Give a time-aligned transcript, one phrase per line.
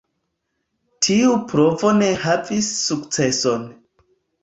[1.09, 3.73] Tiu provo ne havis sukceson.